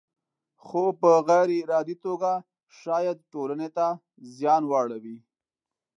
خو 0.65 0.83
په 1.01 1.11
غیر 1.27 1.49
ارادي 1.61 1.95
توګه 2.05 2.31
شاید 2.79 3.17
ټولنې 3.31 3.69
ته 3.77 3.87
زیان 4.35 4.63
واړوي. 4.67 5.17